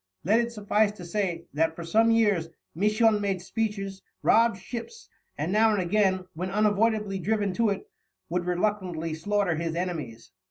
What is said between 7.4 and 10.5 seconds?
to it, would reluctantly slaughter his enemies.